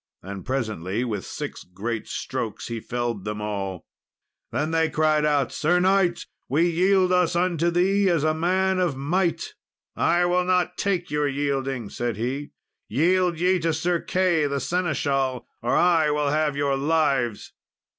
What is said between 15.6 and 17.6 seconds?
or I will have your lives."